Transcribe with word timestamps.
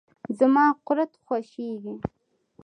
زما 0.37 0.65
قورت 0.85 1.11
خوشیزی. 1.25 1.95